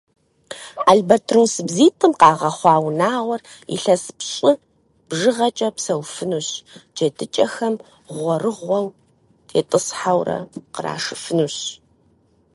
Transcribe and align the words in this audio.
Альбэтрос 0.91 1.53
бзитӀым 1.67 2.13
къагъэхъуа 2.19 2.83
унагъуэр 2.85 3.41
илъэс 3.75 4.03
пщӀы 4.17 4.51
бжыгъэкӀэ 5.07 5.69
псэуфынущ, 5.75 6.47
джэдыкӀэхэм 6.95 7.75
гъуэрыгъуэу 8.15 8.87
тетӀысхьэурэ 9.47 10.37
къырашыфынущ. 10.73 11.57